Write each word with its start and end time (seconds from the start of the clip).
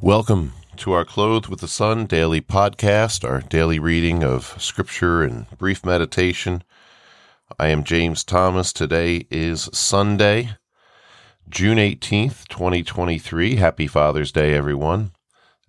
Welcome 0.00 0.52
to 0.76 0.92
our 0.92 1.04
Clothed 1.04 1.48
with 1.48 1.58
the 1.58 1.66
Sun 1.66 2.06
daily 2.06 2.40
podcast, 2.40 3.28
our 3.28 3.40
daily 3.40 3.80
reading 3.80 4.22
of 4.22 4.54
scripture 4.56 5.24
and 5.24 5.50
brief 5.58 5.84
meditation. 5.84 6.62
I 7.58 7.68
am 7.68 7.82
James 7.82 8.22
Thomas. 8.22 8.72
Today 8.72 9.26
is 9.28 9.68
Sunday, 9.72 10.50
June 11.48 11.78
18th, 11.78 12.46
2023. 12.46 13.56
Happy 13.56 13.88
Father's 13.88 14.30
Day, 14.30 14.54
everyone. 14.54 15.10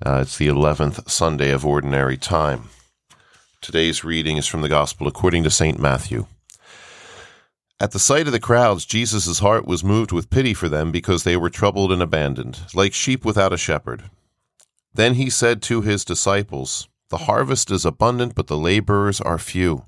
Uh, 0.05 0.19
it's 0.21 0.37
the 0.37 0.47
11th 0.47 1.09
Sunday 1.09 1.49
of 1.49 1.65
Ordinary 1.65 2.15
Time. 2.15 2.69
Today's 3.61 4.03
reading 4.03 4.37
is 4.37 4.45
from 4.45 4.61
the 4.61 4.69
Gospel 4.69 5.07
according 5.07 5.43
to 5.45 5.49
St. 5.49 5.79
Matthew. 5.79 6.27
At 7.79 7.91
the 7.91 7.99
sight 7.99 8.27
of 8.27 8.31
the 8.31 8.39
crowds, 8.39 8.85
Jesus' 8.85 9.39
heart 9.39 9.65
was 9.65 9.83
moved 9.83 10.11
with 10.11 10.29
pity 10.29 10.53
for 10.53 10.69
them 10.69 10.91
because 10.91 11.23
they 11.23 11.35
were 11.35 11.49
troubled 11.49 11.91
and 11.91 12.01
abandoned, 12.03 12.59
like 12.75 12.93
sheep 12.93 13.25
without 13.25 13.53
a 13.53 13.57
shepherd. 13.57 14.03
Then 14.93 15.15
he 15.15 15.29
said 15.29 15.61
to 15.63 15.81
his 15.81 16.03
disciples, 16.03 16.87
The 17.09 17.19
harvest 17.19 17.71
is 17.71 17.85
abundant, 17.85 18.35
but 18.35 18.47
the 18.47 18.57
laborers 18.57 19.21
are 19.21 19.37
few. 19.37 19.85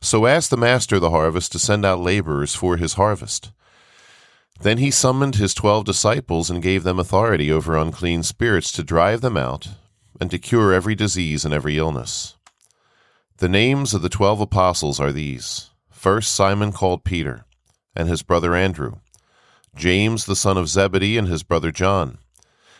So 0.00 0.26
ask 0.26 0.50
the 0.50 0.56
master 0.56 0.96
of 0.96 1.02
the 1.02 1.10
harvest 1.10 1.52
to 1.52 1.58
send 1.58 1.84
out 1.84 2.00
laborers 2.00 2.54
for 2.54 2.76
his 2.76 2.94
harvest. 2.94 3.52
Then 4.60 4.78
he 4.78 4.90
summoned 4.90 5.36
his 5.36 5.54
twelve 5.54 5.84
disciples 5.84 6.50
and 6.50 6.62
gave 6.62 6.84
them 6.84 6.98
authority 6.98 7.50
over 7.50 7.76
unclean 7.76 8.22
spirits 8.22 8.70
to 8.72 8.82
drive 8.82 9.20
them 9.20 9.36
out 9.36 9.68
and 10.20 10.30
to 10.30 10.38
cure 10.38 10.72
every 10.72 10.94
disease 10.94 11.44
and 11.44 11.52
every 11.52 11.76
illness. 11.76 12.36
The 13.38 13.48
names 13.48 13.94
of 13.94 14.02
the 14.02 14.08
twelve 14.08 14.40
apostles 14.40 15.00
are 15.00 15.12
these 15.12 15.70
First 15.90 16.34
Simon 16.34 16.70
called 16.70 17.02
Peter, 17.02 17.46
and 17.96 18.08
his 18.08 18.22
brother 18.22 18.54
Andrew, 18.54 18.96
James 19.74 20.26
the 20.26 20.36
son 20.36 20.56
of 20.56 20.68
Zebedee, 20.68 21.18
and 21.18 21.26
his 21.26 21.42
brother 21.42 21.72
John. 21.72 22.18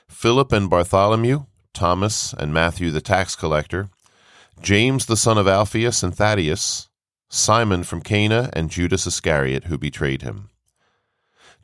Philip 0.09 0.53
and 0.53 0.71
Bartholomew, 0.71 1.47
Thomas 1.73 2.33
and 2.33 2.55
Matthew 2.55 2.91
the 2.91 3.01
tax 3.01 3.35
collector, 3.37 3.89
James 4.61 5.07
the 5.07 5.17
son 5.17 5.37
of 5.37 5.49
Alphaeus 5.49 6.03
and 6.03 6.15
Thaddeus, 6.15 6.89
Simon 7.29 7.83
from 7.83 8.01
Cana, 8.01 8.49
and 8.53 8.71
Judas 8.71 9.07
Iscariot, 9.07 9.65
who 9.65 9.77
betrayed 9.77 10.23
him. 10.23 10.51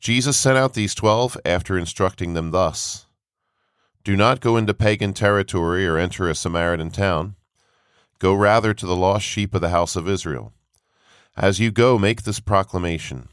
Jesus 0.00 0.36
sent 0.36 0.58
out 0.58 0.74
these 0.74 0.94
twelve 0.94 1.36
after 1.44 1.78
instructing 1.78 2.34
them 2.34 2.50
thus 2.50 3.06
Do 4.02 4.16
not 4.16 4.41
go 4.41 4.56
into 4.56 4.75
pagan 4.75 5.12
territory 5.12 5.86
or 5.86 5.98
enter 5.98 6.28
a 6.28 6.34
Samaritan 6.34 6.91
town. 6.91 7.36
Go 8.19 8.34
rather 8.34 8.75
to 8.75 8.86
the 8.86 8.97
lost 8.97 9.25
sheep 9.25 9.54
of 9.54 9.60
the 9.60 9.69
house 9.69 9.97
of 9.97 10.08
Israel. 10.08 10.52
As 11.36 11.60
you 11.60 11.70
go, 11.70 11.98
make 11.98 12.22
this 12.22 12.41
proclamation 12.41 13.28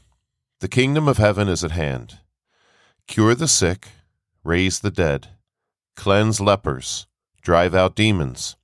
The 0.60 0.68
kingdom 0.68 1.08
of 1.08 1.18
heaven 1.18 1.48
is 1.48 1.64
at 1.64 1.72
hand. 1.72 2.18
Cure 3.06 3.34
the 3.34 3.48
sick 3.48 3.88
raise 4.48 4.80
the 4.80 4.90
dead, 4.90 5.28
cleanse 5.94 6.40
lepers, 6.40 7.06
drive 7.42 7.74
out 7.74 7.94
demons. 7.94 8.56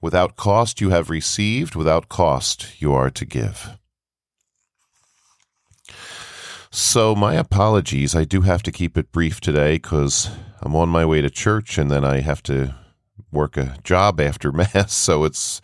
Without 0.00 0.34
cost 0.34 0.80
you 0.80 0.90
have 0.90 1.08
received, 1.08 1.76
without 1.76 2.08
cost 2.08 2.82
you 2.82 2.92
are 2.92 3.10
to 3.10 3.24
give. 3.24 3.78
So, 6.70 7.14
my 7.14 7.34
apologies. 7.34 8.16
I 8.16 8.24
do 8.24 8.40
have 8.40 8.64
to 8.64 8.72
keep 8.72 8.98
it 8.98 9.12
brief 9.12 9.40
today 9.40 9.76
because 9.76 10.28
I'm 10.60 10.74
on 10.74 10.88
my 10.88 11.04
way 11.04 11.20
to 11.20 11.30
church 11.30 11.78
and 11.78 11.88
then 11.88 12.04
I 12.04 12.20
have 12.20 12.42
to 12.44 12.74
work 13.30 13.56
a 13.56 13.76
job 13.84 14.20
after 14.20 14.50
Mass. 14.60 14.92
So, 14.92 15.22
it's 15.22 15.60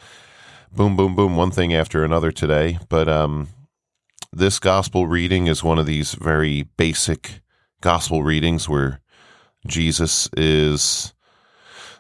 boom, 0.71 0.95
boom, 0.95 1.17
boom, 1.17 1.35
one 1.35 1.51
thing 1.51 1.75
after 1.75 2.05
another 2.05 2.31
today. 2.31 2.79
But 2.89 3.09
um, 3.09 3.49
this 4.33 4.61
gospel 4.61 5.09
reading 5.09 5.49
is 5.49 5.65
one 5.65 5.81
of 5.81 5.87
these 5.87 6.15
very 6.15 6.63
basic 6.77 7.41
gospel 7.81 8.23
readings 8.23 8.69
where 8.69 9.01
Jesus 9.67 10.29
is 10.37 11.13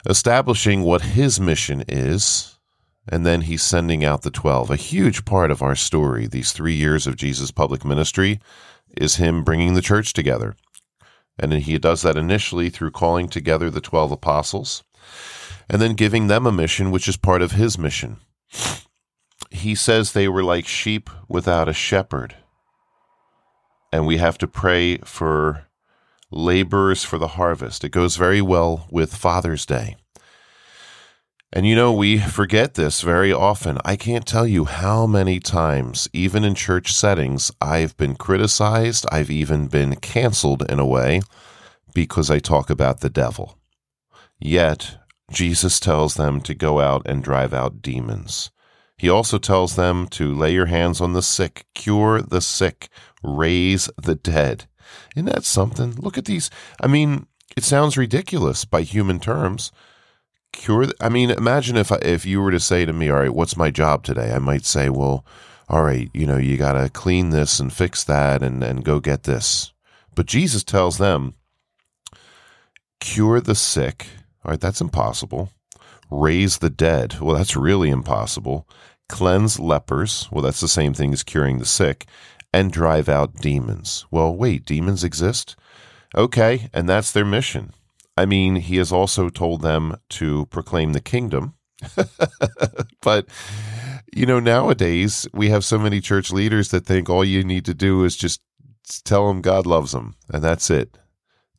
establishing 0.09 0.83
what 0.83 1.03
his 1.03 1.39
mission 1.39 1.85
is, 1.89 2.59
and 3.09 3.27
then 3.27 3.43
he's 3.43 3.63
sending 3.63 4.05
out 4.05 4.23
the 4.23 4.31
12. 4.31 4.71
A 4.71 4.77
huge 4.77 5.25
part 5.25 5.51
of 5.51 5.63
our 5.63 5.77
story, 5.77 6.27
these 6.27 6.53
three 6.53 6.75
years 6.75 7.07
of 7.07 7.17
Jesus' 7.17 7.51
public 7.51 7.85
ministry, 7.85 8.41
is 8.97 9.17
him 9.17 9.45
bringing 9.45 9.75
the 9.75 9.83
church 9.83 10.13
together. 10.13 10.57
And 11.39 11.53
he 11.53 11.79
does 11.79 12.03
that 12.03 12.17
initially 12.17 12.71
through 12.71 12.91
calling 12.91 13.29
together 13.29 13.71
the 13.71 13.81
12 13.81 14.13
apostles 14.13 14.85
and 15.69 15.81
then 15.81 15.95
giving 15.95 16.27
them 16.27 16.47
a 16.47 16.53
mission, 16.53 16.91
which 16.91 17.09
is 17.09 17.17
part 17.17 17.43
of 17.43 17.53
his 17.53 17.79
mission. 17.79 18.17
He 19.51 19.75
says 19.75 20.13
they 20.13 20.29
were 20.29 20.43
like 20.43 20.67
sheep 20.67 21.09
without 21.29 21.69
a 21.69 21.73
shepherd. 21.73 22.37
And 23.93 24.07
we 24.07 24.19
have 24.19 24.37
to 24.39 24.49
pray 24.49 24.99
for 24.99 25.67
laborers 26.31 27.05
for 27.05 27.19
the 27.19 27.29
harvest. 27.29 27.85
It 27.85 27.91
goes 27.91 28.17
very 28.17 28.41
well 28.41 28.87
with 28.91 29.15
Father's 29.15 29.67
Day. 29.67 29.97
And 31.53 31.67
you 31.67 31.75
know, 31.75 31.93
we 31.93 32.19
forget 32.19 32.75
this 32.75 33.03
very 33.03 33.33
often. 33.33 33.79
I 33.85 33.97
can't 33.97 34.27
tell 34.27 34.47
you 34.47 34.67
how 34.67 35.05
many 35.07 35.41
times, 35.41 36.09
even 36.13 36.45
in 36.45 36.55
church 36.55 36.93
settings, 36.93 37.51
I've 37.61 37.97
been 37.97 38.15
criticized. 38.15 39.05
I've 39.11 39.31
even 39.31 39.67
been 39.67 39.97
canceled 39.97 40.63
in 40.71 40.79
a 40.79 40.87
way 40.87 41.23
because 41.93 42.31
I 42.31 42.39
talk 42.39 42.71
about 42.71 43.01
the 43.01 43.11
devil. 43.11 43.59
Yet, 44.39 44.99
Jesus 45.33 45.81
tells 45.81 46.15
them 46.15 46.41
to 46.43 46.55
go 46.55 46.79
out 46.79 47.03
and 47.05 47.23
drive 47.23 47.53
out 47.53 47.83
demons. 47.83 48.53
He 48.97 49.09
also 49.09 49.39
tells 49.39 49.75
them 49.75 50.07
to 50.09 50.33
lay 50.33 50.53
your 50.53 50.67
hands 50.67 51.01
on 51.01 51.15
the 51.15 51.23
sick, 51.23 51.65
cure 51.75 52.23
the 52.23 52.41
sick, 52.41 52.89
raise 53.25 53.91
the 54.01 54.15
dead. 54.15 54.67
Isn't 55.17 55.27
that 55.27 55.45
something? 55.45 55.93
Look 55.97 56.19
at 56.19 56.25
these. 56.25 56.51
I 56.81 56.87
mean, 56.87 57.27
it 57.57 57.65
sounds 57.65 57.97
ridiculous 57.97 58.65
by 58.65 58.83
human 58.83 59.21
terms. 59.21 59.73
Cure. 60.53 60.87
I 61.01 61.09
mean, 61.09 61.31
imagine 61.31 61.77
if 61.77 61.93
I, 61.93 61.97
if 62.03 62.27
you 62.27 62.41
were 62.41 62.51
to 62.51 62.61
say 62.61 62.85
to 62.85 62.93
me, 62.93 63.09
"All 63.09 63.19
right, 63.19 63.35
what's 63.35 63.57
my 63.57 63.71
job 63.71 64.03
today?" 64.03 64.33
I 64.33 64.39
might 64.39 64.65
say, 64.65 64.89
"Well, 64.89 65.25
all 65.69 65.83
right, 65.83 66.11
you 66.13 66.27
know, 66.27 66.39
you 66.39 66.57
got 66.57 66.73
to 66.73 66.89
clean 66.89 67.31
this 67.31 67.61
and 67.61 67.73
fix 67.73 68.03
that 68.05 68.43
and 68.43 68.63
and 68.63 68.85
go 68.85 68.99
get 69.01 69.25
this." 69.25 69.73
But 70.15 70.27
Jesus 70.27 70.65
tells 70.65 70.99
them, 70.99 71.35
"Cure 72.99 73.41
the 73.41 73.55
sick." 73.55 74.07
All 74.45 74.51
right, 74.51 74.61
that's 74.61 74.81
impossible. 74.81 75.51
Raise 76.11 76.59
the 76.59 76.71
dead. 76.71 77.21
Well, 77.21 77.37
that's 77.37 77.57
really 77.57 77.91
impossible. 77.91 78.67
Cleanse 79.09 79.61
lepers. 79.61 80.29
Well, 80.33 80.43
that's 80.43 80.61
the 80.61 80.69
same 80.69 80.95
thing 80.95 81.13
as 81.13 81.23
curing 81.23 81.59
the 81.59 81.67
sick 81.67 82.07
and 82.53 82.73
drive 82.73 83.09
out 83.09 83.37
demons. 83.37 84.07
Well, 84.11 84.35
wait, 84.35 84.65
demons 84.65 85.05
exist? 85.05 85.57
Okay, 86.17 86.69
and 86.73 86.89
that's 86.89 87.13
their 87.13 87.25
mission. 87.25 87.73
I 88.17 88.27
mean, 88.27 88.57
he 88.57 88.77
has 88.77 88.93
also 88.93 89.29
told 89.29 89.63
them 89.63 89.97
to 90.11 90.47
proclaim 90.47 90.93
the 90.93 91.01
kingdom. 91.01 91.55
but, 93.03 93.27
you 94.13 94.27
know, 94.27 94.41
nowadays 94.41 95.27
we 95.33 95.49
have 95.51 95.65
so 95.65 95.79
many 95.79 96.01
church 96.01 96.31
leaders 96.31 96.71
that 96.71 96.85
think 96.85 97.09
all 97.09 97.25
you 97.25 97.45
need 97.45 97.65
to 97.65 97.75
do 97.75 98.05
is 98.05 98.17
just 98.17 98.41
tell 99.05 99.29
them 99.29 99.41
God 99.41 99.67
loves 99.67 99.93
them, 99.93 100.17
and 100.33 100.43
that's 100.43 100.69
it. 100.71 100.99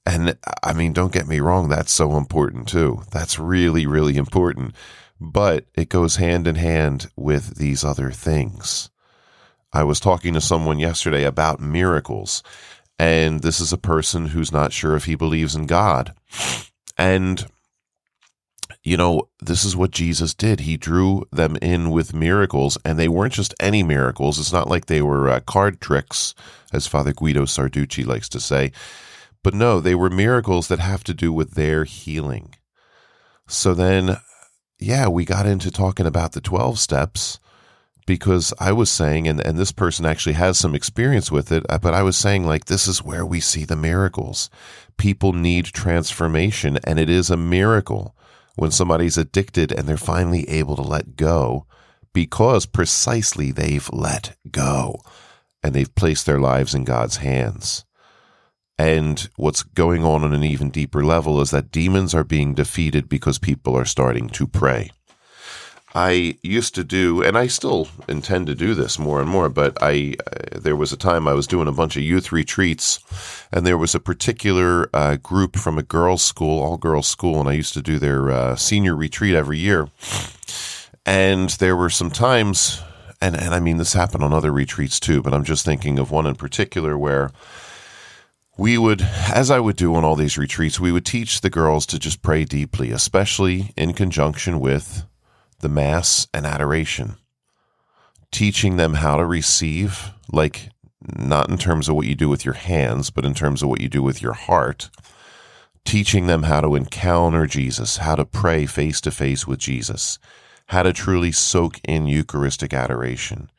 And 0.06 0.38
I 0.64 0.74
mean, 0.74 0.94
don't 0.94 1.14
get 1.14 1.28
me 1.28 1.40
wrong, 1.40 1.70
that's 1.70 1.92
so 1.92 2.18
important 2.18 2.68
too. 2.68 3.04
That's 3.12 3.40
really, 3.40 3.86
really 3.86 4.18
important. 4.18 4.76
But 5.20 5.66
it 5.76 5.90
goes 5.90 6.16
hand 6.16 6.48
in 6.48 6.56
hand 6.56 7.12
with 7.16 7.58
these 7.58 7.84
other 7.84 8.12
things. 8.12 8.90
I 9.74 9.84
was 9.84 10.00
talking 10.00 10.34
to 10.34 10.42
someone 10.42 10.80
yesterday 10.80 11.24
about 11.24 11.62
miracles, 11.62 12.44
and 13.00 13.42
this 13.42 13.60
is 13.60 13.72
a 13.72 13.78
person 13.78 14.28
who's 14.28 14.52
not 14.52 14.74
sure 14.74 14.96
if 14.96 15.06
he 15.06 15.16
believes 15.16 15.56
in 15.56 15.66
God. 15.66 16.14
And, 16.98 17.46
you 18.84 18.98
know, 18.98 19.30
this 19.40 19.64
is 19.64 19.76
what 19.76 19.92
Jesus 19.92 20.34
did. 20.34 20.62
He 20.62 20.76
drew 20.76 21.24
them 21.32 21.56
in 21.62 21.90
with 21.90 22.14
miracles, 22.14 22.78
and 22.84 23.00
they 23.00 23.08
weren't 23.08 23.34
just 23.34 23.56
any 23.62 23.82
miracles. 23.82 24.38
It's 24.38 24.52
not 24.52 24.70
like 24.70 24.88
they 24.88 25.02
were 25.02 25.30
uh, 25.30 25.40
card 25.40 25.80
tricks, 25.80 26.36
as 26.74 26.86
Father 26.86 27.14
Guido 27.14 27.46
Sarducci 27.46 28.06
likes 28.06 28.28
to 28.30 28.42
say. 28.42 28.74
But 29.42 29.54
no, 29.54 29.80
they 29.80 29.96
were 29.96 30.10
miracles 30.10 30.68
that 30.68 30.80
have 30.80 31.04
to 31.06 31.14
do 31.14 31.32
with 31.32 31.52
their 31.52 31.86
healing. 31.86 32.56
So 33.48 33.74
then, 33.74 34.18
yeah, 34.80 35.08
we 35.08 35.24
got 35.24 35.46
into 35.46 35.72
talking 35.72 36.06
about 36.06 36.34
the 36.34 36.42
12 36.42 36.78
steps 36.78 37.40
because 38.06 38.54
I 38.60 38.72
was 38.72 38.90
saying, 38.90 39.28
and, 39.28 39.46
and 39.46 39.58
this 39.58 39.72
person 39.72 40.06
actually 40.06 40.34
has 40.34 40.58
some 40.58 40.76
experience 40.76 41.32
with 41.32 41.52
it, 41.52 41.66
uh, 41.70 41.78
but 41.78 41.94
I 41.94 42.04
was 42.04 42.18
saying, 42.18 42.46
like, 42.46 42.66
this 42.66 42.88
is 42.88 43.04
where 43.04 43.26
we 43.26 43.40
see 43.40 43.66
the 43.66 43.76
miracles. 43.76 44.50
People 44.98 45.34
need 45.34 45.66
transformation, 45.66 46.78
and 46.84 47.00
it 47.00 47.10
is 47.10 47.30
a 47.30 47.38
miracle 47.38 48.16
when 48.56 48.72
somebody's 48.72 49.18
addicted 49.18 49.72
and 49.72 49.88
they're 49.88 49.98
finally 49.98 50.48
able 50.50 50.76
to 50.76 50.82
let 50.82 51.16
go 51.16 51.66
because 52.14 52.66
precisely 52.66 53.52
they've 53.52 53.90
let 53.94 54.36
go 54.50 55.02
and 55.64 55.74
they've 55.74 55.96
placed 55.96 56.26
their 56.26 56.40
lives 56.40 56.74
in 56.74 56.84
God's 56.84 57.18
hands. 57.18 57.86
And 58.78 59.30
what's 59.36 59.64
going 59.64 60.04
on 60.04 60.24
on 60.24 60.34
an 60.34 60.44
even 60.44 60.72
deeper 60.72 61.04
level 61.04 61.40
is 61.40 61.52
that 61.52 61.72
demons 61.72 62.16
are 62.16 62.24
being 62.24 62.56
defeated 62.56 63.08
because 63.08 63.38
people 63.38 63.78
are 63.78 63.86
starting 63.86 64.28
to 64.30 64.48
pray. 64.48 64.90
I 65.94 66.38
used 66.42 66.76
to 66.76 66.84
do, 66.84 67.22
and 67.22 67.38
I 67.38 67.48
still 67.48 67.90
intend 68.08 68.48
to 68.48 68.56
do 68.56 68.74
this 68.74 68.98
more 68.98 69.20
and 69.20 69.30
more. 69.30 69.50
But 69.50 69.78
I, 69.82 70.16
uh, 70.26 70.60
there 70.60 70.76
was 70.76 70.94
a 70.94 70.98
time 70.98 71.28
I 71.28 71.34
was 71.34 71.48
doing 71.48 71.68
a 71.68 71.74
bunch 71.74 71.98
of 71.98 72.04
youth 72.04 72.32
retreats, 72.32 73.00
and 73.52 73.66
there 73.68 73.78
was 73.78 73.94
a 73.94 74.00
particular 74.00 74.90
uh, 74.94 75.18
group 75.18 75.58
from 75.58 75.78
a 75.78 75.84
girls' 75.84 76.24
school, 76.24 76.62
all 76.64 76.78
girls' 76.78 77.08
school, 77.08 77.40
and 77.40 77.50
I 77.50 77.54
used 77.54 77.74
to 77.74 77.82
do 77.82 78.00
their 78.00 78.32
uh, 78.32 78.56
senior 78.56 78.96
retreat 78.96 79.36
every 79.36 79.58
year. 79.58 79.90
And 81.06 81.50
there 81.52 81.76
were 81.76 81.90
some 81.90 82.12
times, 82.12 82.82
and 83.22 83.36
and 83.36 83.54
I 83.54 83.60
mean 83.60 83.78
this 83.78 83.94
happened 83.94 84.24
on 84.24 84.34
other 84.34 84.52
retreats 84.52 85.00
too, 85.00 85.22
but 85.22 85.34
I'm 85.34 85.44
just 85.44 85.66
thinking 85.66 86.00
of 86.00 86.12
one 86.12 86.26
in 86.26 86.36
particular 86.36 86.98
where 86.98 87.32
we 88.58 88.78
would, 88.78 89.02
as 89.02 89.50
I 89.50 89.60
would 89.60 89.76
do 89.76 89.96
on 89.96 90.06
all 90.06 90.16
these 90.16 90.38
retreats, 90.38 90.80
we 90.80 90.92
would 90.92 91.06
teach 91.06 91.42
the 91.42 91.50
girls 91.50 91.86
to 91.88 91.98
just 91.98 92.22
pray 92.22 92.46
deeply, 92.46 92.92
especially 92.92 93.74
in 93.76 93.94
conjunction 93.94 94.60
with 94.60 95.04
the 95.62 95.70
Mass 95.70 96.28
and 96.34 96.46
adoration, 96.46 97.16
teaching 98.32 98.78
them 98.78 98.96
how 98.96 99.18
to 99.18 99.26
receive, 99.26 100.12
like 100.32 100.70
not 101.18 101.50
in 101.50 101.58
terms 101.58 101.90
of 101.90 101.96
what 101.96 102.06
you 102.06 102.16
do 102.16 102.30
with 102.30 102.46
your 102.46 102.54
hands, 102.54 103.10
but 103.10 103.26
in 103.26 103.34
terms 103.34 103.64
of 103.64 103.70
what 103.70 103.82
you 103.82 103.90
do 103.90 104.04
with 104.04 104.22
your 104.22 104.34
heart, 104.34 104.90
teaching 105.86 106.28
them 106.28 106.44
how 106.44 106.62
to 106.62 106.76
encounter 106.76 107.48
Jesus, 107.48 107.98
how 107.98 108.16
to 108.16 108.26
pray 108.26 108.66
face 108.66 109.02
to 109.02 109.12
face 109.12 109.48
with 109.48 109.60
Jesus, 109.60 110.20
how 110.68 110.84
to 110.84 110.94
truly 110.94 111.32
soak 111.32 111.80
in 111.84 112.06
Eucharistic 112.06 112.74
adoration. 112.74 113.50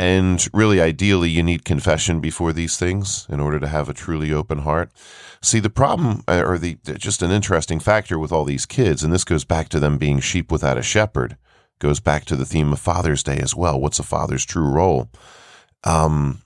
And 0.00 0.48
really, 0.54 0.80
ideally, 0.80 1.28
you 1.28 1.42
need 1.42 1.66
confession 1.66 2.20
before 2.20 2.54
these 2.54 2.78
things 2.78 3.26
in 3.28 3.38
order 3.38 3.60
to 3.60 3.68
have 3.68 3.86
a 3.86 3.92
truly 3.92 4.32
open 4.32 4.60
heart. 4.60 4.90
See, 5.42 5.60
the 5.60 5.68
problem, 5.68 6.24
uh, 6.26 6.42
or 6.42 6.56
the 6.56 6.78
just 6.96 7.20
an 7.20 7.30
interesting 7.30 7.78
factor 7.80 8.18
with 8.18 8.32
all 8.32 8.46
these 8.46 8.64
kids, 8.64 9.02
and 9.02 9.12
this 9.12 9.24
goes 9.24 9.44
back 9.44 9.68
to 9.68 9.78
them 9.78 9.98
being 9.98 10.18
sheep 10.18 10.50
without 10.50 10.78
a 10.78 10.82
shepherd, 10.82 11.36
goes 11.80 12.00
back 12.00 12.24
to 12.24 12.36
the 12.36 12.46
theme 12.46 12.72
of 12.72 12.80
Father's 12.80 13.22
Day 13.22 13.36
as 13.40 13.54
well. 13.54 13.78
What's 13.78 13.98
a 13.98 14.02
father's 14.02 14.46
true 14.46 14.70
role? 14.70 15.10
Um, 15.84 16.40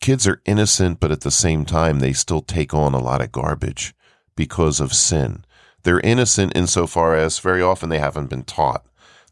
kids 0.00 0.28
are 0.28 0.40
innocent, 0.44 1.00
but 1.00 1.10
at 1.10 1.22
the 1.22 1.32
same 1.32 1.64
time, 1.64 1.98
they 1.98 2.12
still 2.12 2.40
take 2.40 2.72
on 2.72 2.94
a 2.94 3.02
lot 3.02 3.20
of 3.20 3.32
garbage 3.32 3.94
because 4.36 4.78
of 4.78 4.94
sin. 4.94 5.44
They're 5.82 5.98
innocent 5.98 6.52
insofar 6.54 7.16
as 7.16 7.40
very 7.40 7.62
often 7.62 7.88
they 7.88 7.98
haven't 7.98 8.30
been 8.30 8.44
taught. 8.44 8.86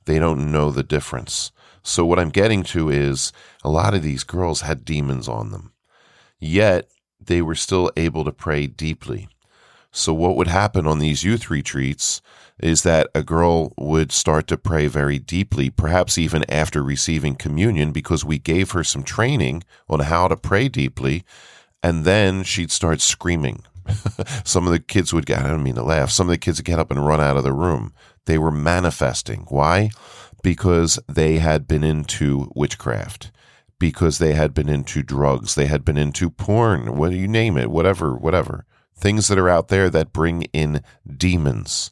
They 0.07 0.19
don't 0.19 0.51
know 0.51 0.73
the 0.73 0.83
difference. 0.83 1.53
So, 1.83 2.05
what 2.05 2.19
I'm 2.19 2.31
getting 2.31 2.63
to 2.65 2.91
is 2.91 3.33
a 3.65 3.71
lot 3.71 3.95
of 3.95 4.03
these 4.03 4.25
girls 4.25 4.61
had 4.63 4.85
demons 4.85 5.29
on 5.29 5.51
them. 5.51 5.73
Yet, 6.39 6.91
they 7.21 7.43
were 7.43 7.55
still 7.55 7.91
able 7.97 8.25
to 8.25 8.33
pray 8.33 8.67
deeply. 8.67 9.29
So, 9.93 10.13
what 10.15 10.37
would 10.37 10.49
happen 10.49 10.87
on 10.87 10.99
these 10.99 11.25
youth 11.25 11.51
retreats 11.51 12.21
is 12.59 12.83
that 12.83 13.09
a 13.15 13.23
girl 13.23 13.73
would 13.79 14.13
start 14.13 14.47
to 14.49 14.59
pray 14.59 14.87
very 14.87 15.19
deeply, 15.19 15.71
perhaps 15.71 16.19
even 16.19 16.45
after 16.51 16.83
receiving 16.83 17.35
communion, 17.35 17.91
because 17.91 18.25
we 18.25 18.39
gave 18.39 18.73
her 18.73 18.85
some 18.85 19.03
training 19.03 19.63
on 19.89 20.01
how 20.01 20.29
to 20.29 20.37
pray 20.37 20.69
deeply. 20.69 21.25
And 21.83 22.05
then 22.05 22.43
she'd 22.45 22.71
start 22.71 23.01
screaming. 23.01 23.65
some 24.45 24.67
of 24.67 24.73
the 24.73 24.79
kids 24.79 25.13
would 25.13 25.27
get, 25.27 25.43
I 25.43 25.49
don't 25.49 25.63
mean 25.63 25.75
to 25.77 25.83
laugh, 25.83 26.11
some 26.11 26.29
of 26.29 26.31
the 26.31 26.39
kids 26.39 26.59
would 26.59 26.67
get 26.67 26.79
up 26.79 26.91
and 26.91 27.05
run 27.05 27.21
out 27.21 27.37
of 27.37 27.45
the 27.45 27.53
room. 27.53 27.93
They 28.27 28.39
were 28.39 28.53
manifesting. 28.53 29.47
Why? 29.49 29.91
Because 30.43 30.99
they 31.09 31.39
had 31.39 31.69
been 31.69 31.85
into 31.85 32.51
witchcraft 32.55 33.31
because 33.81 34.19
they 34.19 34.35
had 34.35 34.55
been 34.55 34.69
into 34.69 35.03
drugs, 35.03 35.57
they 35.57 35.67
had 35.67 35.85
been 35.85 35.97
into 35.97 36.31
porn, 36.31 36.97
what 36.97 37.11
you 37.13 37.27
name 37.27 37.57
it, 37.57 37.71
whatever, 37.71 38.15
whatever. 38.15 38.67
Things 38.95 39.27
that 39.29 39.39
are 39.39 39.49
out 39.49 39.69
there 39.69 39.89
that 39.91 40.13
bring 40.13 40.43
in 40.53 40.83
demons. 41.17 41.91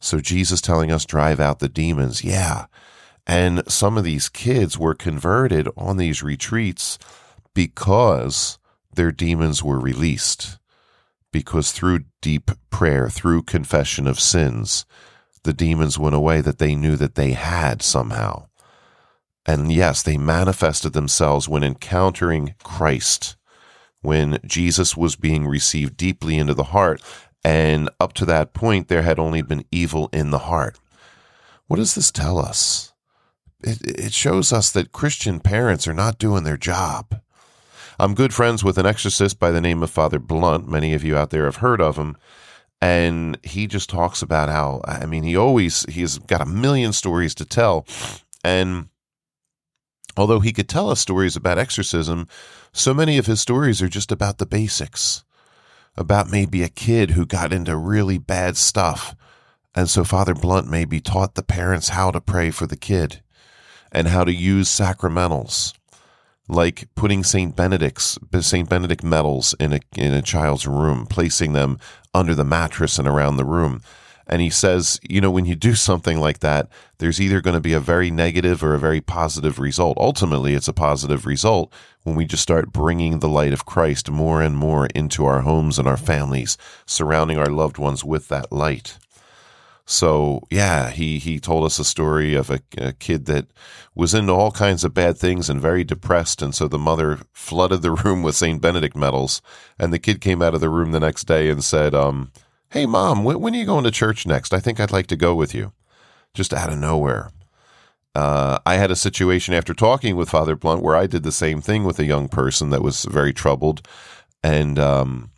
So 0.00 0.20
Jesus 0.20 0.60
telling 0.60 0.92
us 0.92 1.06
drive 1.06 1.40
out 1.40 1.58
the 1.58 1.68
demons. 1.68 2.22
Yeah. 2.22 2.66
And 3.26 3.62
some 3.70 3.96
of 3.96 4.04
these 4.04 4.28
kids 4.28 4.78
were 4.78 4.94
converted 4.94 5.68
on 5.76 5.96
these 5.96 6.22
retreats 6.22 6.98
because 7.54 8.58
their 8.94 9.10
demons 9.10 9.64
were 9.64 9.80
released. 9.80 10.58
Because 11.32 11.72
through 11.72 12.04
deep 12.20 12.50
prayer, 12.68 13.08
through 13.08 13.42
confession 13.42 14.06
of 14.06 14.20
sins, 14.20 14.84
the 15.44 15.52
demons 15.52 15.98
went 15.98 16.14
away 16.14 16.40
that 16.40 16.58
they 16.58 16.74
knew 16.74 16.96
that 16.96 17.14
they 17.14 17.32
had 17.32 17.82
somehow. 17.82 18.46
And 19.46 19.72
yes, 19.72 20.02
they 20.02 20.18
manifested 20.18 20.92
themselves 20.92 21.48
when 21.48 21.64
encountering 21.64 22.54
Christ, 22.62 23.36
when 24.02 24.38
Jesus 24.44 24.96
was 24.96 25.16
being 25.16 25.46
received 25.46 25.96
deeply 25.96 26.36
into 26.36 26.54
the 26.54 26.64
heart. 26.64 27.02
And 27.42 27.88
up 27.98 28.12
to 28.14 28.26
that 28.26 28.52
point, 28.52 28.88
there 28.88 29.02
had 29.02 29.18
only 29.18 29.42
been 29.42 29.64
evil 29.70 30.10
in 30.12 30.30
the 30.30 30.40
heart. 30.40 30.78
What 31.66 31.76
does 31.76 31.94
this 31.94 32.10
tell 32.10 32.38
us? 32.38 32.92
It, 33.62 33.80
it 33.82 34.12
shows 34.12 34.52
us 34.52 34.70
that 34.72 34.92
Christian 34.92 35.40
parents 35.40 35.88
are 35.88 35.94
not 35.94 36.18
doing 36.18 36.44
their 36.44 36.56
job. 36.56 37.20
I'm 37.98 38.14
good 38.14 38.32
friends 38.32 38.62
with 38.62 38.78
an 38.78 38.86
exorcist 38.86 39.40
by 39.40 39.50
the 39.50 39.60
name 39.60 39.82
of 39.82 39.90
Father 39.90 40.18
Blunt. 40.18 40.68
Many 40.68 40.94
of 40.94 41.02
you 41.02 41.16
out 41.16 41.30
there 41.30 41.46
have 41.46 41.56
heard 41.56 41.80
of 41.80 41.96
him. 41.96 42.16
And 42.80 43.38
he 43.42 43.66
just 43.66 43.90
talks 43.90 44.22
about 44.22 44.48
how, 44.48 44.80
I 44.84 45.06
mean, 45.06 45.24
he 45.24 45.36
always, 45.36 45.84
he's 45.88 46.18
got 46.18 46.40
a 46.40 46.46
million 46.46 46.92
stories 46.92 47.34
to 47.36 47.44
tell. 47.44 47.86
And 48.44 48.88
Although 50.18 50.40
he 50.40 50.52
could 50.52 50.68
tell 50.68 50.90
us 50.90 51.00
stories 51.00 51.36
about 51.36 51.58
exorcism, 51.58 52.26
so 52.72 52.92
many 52.92 53.18
of 53.18 53.26
his 53.26 53.40
stories 53.40 53.80
are 53.80 53.88
just 53.88 54.10
about 54.10 54.38
the 54.38 54.46
basics. 54.46 55.22
About 55.96 56.28
maybe 56.28 56.64
a 56.64 56.68
kid 56.68 57.12
who 57.12 57.24
got 57.24 57.52
into 57.52 57.76
really 57.76 58.18
bad 58.18 58.56
stuff. 58.56 59.14
And 59.76 59.88
so 59.88 60.02
Father 60.02 60.34
Blunt 60.34 60.68
maybe 60.68 61.00
taught 61.00 61.36
the 61.36 61.44
parents 61.44 61.90
how 61.90 62.10
to 62.10 62.20
pray 62.20 62.50
for 62.50 62.66
the 62.66 62.76
kid 62.76 63.22
and 63.92 64.08
how 64.08 64.24
to 64.24 64.32
use 64.32 64.68
sacramentals, 64.68 65.74
like 66.48 66.88
putting 66.94 67.22
St. 67.22 67.54
Benedict's 67.54 68.18
St. 68.40 68.68
Benedict 68.68 69.04
medals 69.04 69.54
in 69.60 69.74
a 69.74 69.80
in 69.96 70.12
a 70.12 70.22
child's 70.22 70.66
room, 70.66 71.06
placing 71.06 71.52
them 71.52 71.78
under 72.14 72.34
the 72.34 72.44
mattress 72.44 72.98
and 72.98 73.06
around 73.06 73.36
the 73.36 73.44
room. 73.44 73.82
And 74.30 74.42
he 74.42 74.50
says, 74.50 75.00
you 75.08 75.22
know, 75.22 75.30
when 75.30 75.46
you 75.46 75.54
do 75.54 75.74
something 75.74 76.18
like 76.18 76.40
that, 76.40 76.68
there's 76.98 77.20
either 77.20 77.40
going 77.40 77.54
to 77.54 77.60
be 77.60 77.72
a 77.72 77.80
very 77.80 78.10
negative 78.10 78.62
or 78.62 78.74
a 78.74 78.78
very 78.78 79.00
positive 79.00 79.58
result. 79.58 79.96
Ultimately, 79.98 80.54
it's 80.54 80.68
a 80.68 80.72
positive 80.72 81.26
result 81.26 81.72
when 82.02 82.14
we 82.14 82.24
just 82.24 82.42
start 82.42 82.72
bringing 82.72 83.18
the 83.18 83.28
light 83.28 83.52
of 83.52 83.66
Christ 83.66 84.10
more 84.10 84.42
and 84.42 84.56
more 84.56 84.86
into 84.94 85.24
our 85.24 85.42
homes 85.42 85.78
and 85.78 85.88
our 85.88 85.96
families, 85.96 86.56
surrounding 86.86 87.38
our 87.38 87.50
loved 87.50 87.78
ones 87.78 88.04
with 88.04 88.28
that 88.28 88.52
light. 88.52 88.98
So 89.90 90.42
yeah, 90.50 90.90
he 90.90 91.18
he 91.18 91.40
told 91.40 91.64
us 91.64 91.78
a 91.78 91.84
story 91.84 92.34
of 92.34 92.50
a, 92.50 92.60
a, 92.76 92.92
kid 92.92 93.24
that 93.24 93.46
was 93.94 94.12
into 94.12 94.34
all 94.34 94.50
kinds 94.50 94.84
of 94.84 94.92
bad 94.92 95.16
things 95.16 95.48
and 95.48 95.62
very 95.62 95.82
depressed, 95.82 96.42
and 96.42 96.54
so 96.54 96.68
the 96.68 96.78
mother 96.78 97.20
flooded 97.32 97.80
the 97.80 97.90
room 98.04 98.22
with 98.22 98.36
Saint 98.36 98.60
Benedict 98.60 98.94
medals, 98.94 99.40
and 99.78 99.90
the 99.90 99.98
kid 99.98 100.20
came 100.20 100.42
out 100.42 100.54
of 100.54 100.60
the 100.60 100.68
room 100.68 100.92
the 100.92 101.00
next 101.00 101.24
day 101.24 101.48
and 101.48 101.64
said, 101.64 101.94
um, 101.94 102.32
Hey, 102.68 102.84
mom, 102.84 103.24
when, 103.24 103.40
when 103.40 103.54
are 103.54 103.56
you 103.56 103.64
going 103.64 103.84
to 103.84 103.90
church 103.90 104.26
next? 104.26 104.52
I 104.52 104.60
think 104.60 104.78
I'd 104.78 104.92
like 104.92 105.06
to 105.06 105.16
go 105.16 105.34
with 105.34 105.54
you. 105.54 105.72
Just 106.34 106.52
out 106.52 106.70
of 106.70 106.78
nowhere. 106.78 107.30
Uh, 108.14 108.58
I 108.66 108.74
had 108.74 108.90
a 108.90 108.96
situation 108.96 109.54
after 109.54 109.72
talking 109.72 110.16
with 110.16 110.28
Father 110.28 110.54
Blunt 110.54 110.82
where 110.82 110.96
I 110.96 111.06
did 111.06 111.22
the 111.22 111.32
same 111.32 111.62
thing 111.62 111.84
with 111.84 111.98
a 111.98 112.04
young 112.04 112.28
person 112.28 112.68
that 112.70 112.82
was 112.82 113.06
very 113.06 113.32
troubled, 113.32 113.88
and 114.42 114.78
um, 114.78 115.30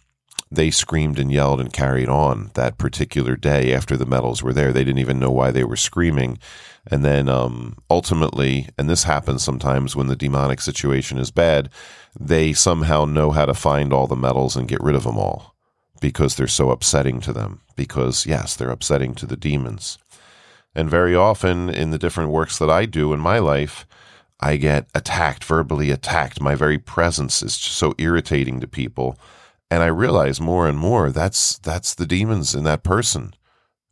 they 0.51 0.71
screamed 0.71 1.19
and 1.19 1.31
yelled 1.31 1.61
and 1.61 1.73
carried 1.73 2.09
on 2.09 2.51
that 2.55 2.77
particular 2.77 3.37
day 3.37 3.73
after 3.73 3.97
the 3.97 4.07
medals 4.07 4.43
were 4.43 4.53
there. 4.53 4.73
They 4.73 4.85
didn't 4.85 4.99
even 4.99 5.21
know 5.21 5.31
why 5.31 5.51
they 5.51 5.63
were 5.63 5.77
screaming. 5.77 6.39
And 6.91 7.05
then 7.05 7.29
um, 7.29 7.77
ultimately, 7.89 8.69
and 8.77 8.89
this 8.89 9.05
happens 9.05 9.43
sometimes 9.43 9.95
when 9.95 10.09
the 10.09 10.17
demonic 10.17 10.61
situation 10.61 11.19
is 11.19 11.31
bad, 11.31 11.71
they 12.19 12.53
somehow 12.53 13.05
know 13.05 13.31
how 13.31 13.45
to 13.45 13.55
find 13.55 13.93
all 13.93 14.09
the 14.09 14.17
medals 14.17 14.57
and 14.57 14.69
get 14.69 14.83
rid 14.83 14.97
of 14.97 15.05
them 15.05 15.19
all 15.19 15.55
because 16.01 16.35
they're 16.35 16.49
so 16.49 16.71
upsetting 16.71 17.21
to 17.21 17.33
them. 17.33 17.61
Because, 17.77 18.27
yes, 18.27 18.57
they're 18.57 18.71
upsetting 18.71 19.15
to 19.17 19.27
the 19.27 19.37
demons. 19.37 19.99
And 20.75 20.91
very 20.91 21.15
often 21.15 21.71
in 21.71 21.91
the 21.91 21.99
different 21.99 22.31
works 22.31 22.59
that 22.59 22.71
I 22.71 22.87
do 22.87 23.13
in 23.13 23.21
my 23.21 23.39
life, 23.39 23.87
I 24.41 24.57
get 24.57 24.89
attacked, 24.95 25.45
verbally 25.45 25.91
attacked. 25.91 26.41
My 26.41 26.55
very 26.55 26.79
presence 26.79 27.43
is 27.43 27.55
so 27.55 27.95
irritating 27.99 28.61
to 28.61 28.67
people. 28.67 29.19
And 29.71 29.83
I 29.83 29.87
realize 29.87 30.41
more 30.41 30.67
and 30.67 30.77
more 30.77 31.11
that's 31.11 31.59
that's 31.59 31.95
the 31.95 32.07
demons 32.07 32.55
in 32.55 32.65
that 32.65 32.83
person 32.83 33.35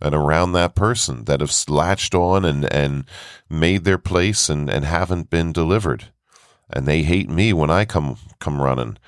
and 0.01 0.15
around 0.15 0.53
that 0.53 0.75
person 0.75 1.25
that 1.25 1.41
have 1.41 1.55
latched 1.69 2.15
on 2.15 2.45
and, 2.45 2.73
and 2.73 3.05
made 3.51 3.85
their 3.85 3.99
place 3.99 4.49
and, 4.49 4.69
and 4.69 4.85
haven't 4.85 5.31
been 5.31 5.53
delivered. 5.53 6.07
And 6.71 6.87
they 6.87 7.03
hate 7.03 7.31
me 7.31 7.53
when 7.53 7.71
I 7.71 7.85
come 7.85 8.17
come 8.39 8.61
running. 8.61 8.99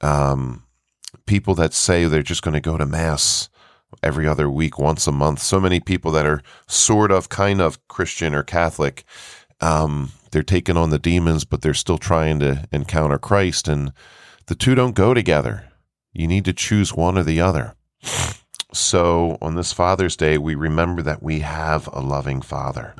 Um, 0.00 0.64
people 1.26 1.54
that 1.56 1.74
say 1.74 2.04
they're 2.06 2.22
just 2.22 2.42
going 2.42 2.54
to 2.54 2.60
go 2.60 2.76
to 2.76 2.86
mass 2.86 3.48
every 4.02 4.26
other 4.26 4.50
week, 4.50 4.78
once 4.78 5.06
a 5.06 5.12
month. 5.12 5.40
So 5.40 5.60
many 5.60 5.80
people 5.80 6.10
that 6.12 6.26
are 6.26 6.42
sort 6.66 7.10
of, 7.10 7.28
kind 7.28 7.60
of 7.60 7.86
Christian 7.88 8.34
or 8.34 8.42
Catholic. 8.42 9.04
Um, 9.60 10.12
they're 10.30 10.42
taking 10.42 10.76
on 10.76 10.90
the 10.90 10.98
demons, 10.98 11.44
but 11.44 11.62
they're 11.62 11.74
still 11.74 11.98
trying 11.98 12.40
to 12.40 12.68
encounter 12.72 13.18
Christ. 13.18 13.68
And 13.68 13.92
the 14.46 14.54
two 14.54 14.74
don't 14.74 14.94
go 14.94 15.14
together. 15.14 15.64
You 16.18 16.26
need 16.26 16.46
to 16.46 16.54
choose 16.54 16.94
one 16.94 17.18
or 17.18 17.22
the 17.22 17.42
other. 17.42 17.74
So 18.72 19.36
on 19.42 19.54
this 19.54 19.74
Father's 19.74 20.16
Day, 20.16 20.38
we 20.38 20.54
remember 20.54 21.02
that 21.02 21.22
we 21.22 21.40
have 21.40 21.88
a 21.92 22.00
loving 22.00 22.40
Father. 22.40 22.94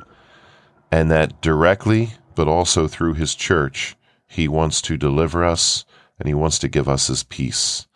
and 0.91 1.11
that 1.11 1.41
directly, 1.41 2.13
but 2.35 2.47
also 2.47 2.87
through 2.87 3.13
his 3.13 3.35
church, 3.35 3.95
he 4.27 4.47
wants 4.47 4.81
to 4.83 4.97
deliver 4.97 5.43
us 5.43 5.85
and 6.19 6.27
he 6.27 6.33
wants 6.33 6.59
to 6.59 6.67
give 6.67 6.87
us 6.87 7.07
his 7.07 7.23
peace. 7.23 7.87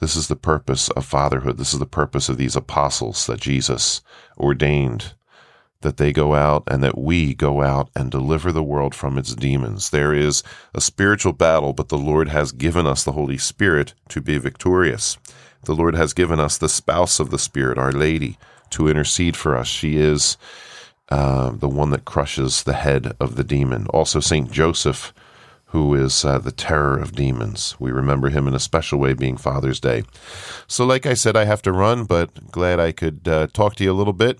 This 0.00 0.16
is 0.16 0.28
the 0.28 0.36
purpose 0.36 0.88
of 0.90 1.04
fatherhood. 1.04 1.58
This 1.58 1.72
is 1.72 1.78
the 1.78 1.86
purpose 1.86 2.28
of 2.28 2.36
these 2.36 2.56
apostles 2.56 3.26
that 3.26 3.40
Jesus 3.40 4.02
ordained 4.36 5.14
that 5.82 5.98
they 5.98 6.12
go 6.12 6.34
out 6.34 6.64
and 6.66 6.82
that 6.82 6.98
we 6.98 7.34
go 7.34 7.62
out 7.62 7.90
and 7.94 8.10
deliver 8.10 8.50
the 8.50 8.62
world 8.62 8.94
from 8.94 9.18
its 9.18 9.34
demons. 9.34 9.90
There 9.90 10.14
is 10.14 10.42
a 10.74 10.80
spiritual 10.80 11.32
battle, 11.32 11.72
but 11.72 11.88
the 11.88 11.98
Lord 11.98 12.28
has 12.28 12.52
given 12.52 12.86
us 12.86 13.04
the 13.04 13.12
Holy 13.12 13.38
Spirit 13.38 13.94
to 14.08 14.20
be 14.20 14.38
victorious. 14.38 15.18
The 15.64 15.74
Lord 15.74 15.94
has 15.94 16.12
given 16.12 16.40
us 16.40 16.58
the 16.58 16.68
spouse 16.68 17.20
of 17.20 17.30
the 17.30 17.38
Spirit, 17.38 17.78
Our 17.78 17.92
Lady, 17.92 18.38
to 18.70 18.88
intercede 18.88 19.36
for 19.36 19.56
us. 19.56 19.68
She 19.68 19.96
is 19.96 20.36
uh, 21.08 21.50
the 21.50 21.68
one 21.68 21.90
that 21.90 22.04
crushes 22.04 22.62
the 22.62 22.72
head 22.72 23.14
of 23.20 23.36
the 23.36 23.44
demon. 23.44 23.86
Also, 23.88 24.18
Saint 24.18 24.50
Joseph, 24.50 25.12
who 25.66 25.94
is 25.94 26.24
uh, 26.24 26.38
the 26.38 26.52
terror 26.52 26.98
of 26.98 27.12
demons. 27.12 27.76
We 27.78 27.92
remember 27.92 28.28
him 28.28 28.48
in 28.48 28.54
a 28.54 28.60
special 28.60 28.98
way, 28.98 29.14
being 29.14 29.36
Father's 29.36 29.80
Day. 29.80 30.04
So, 30.66 30.84
like 30.84 31.06
I 31.06 31.14
said, 31.14 31.36
I 31.36 31.44
have 31.44 31.62
to 31.62 31.72
run, 31.72 32.04
but 32.04 32.50
glad 32.50 32.80
I 32.80 32.92
could 32.92 33.26
uh, 33.26 33.46
talk 33.52 33.76
to 33.76 33.84
you 33.84 33.92
a 33.92 33.94
little 33.94 34.12
bit. 34.12 34.38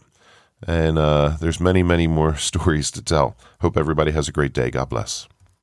And 0.67 0.99
uh, 0.99 1.37
there's 1.41 1.61
many, 1.61 1.83
many 1.83 2.07
more 2.07 2.37
stories 2.51 2.91
to 2.93 3.03
tell. 3.03 3.37
Hope 3.61 3.77
everybody 3.77 4.13
has 4.13 4.29
a 4.29 4.33
great 4.33 4.53
day. 4.53 4.71
God 4.71 4.89
bless. 4.89 5.29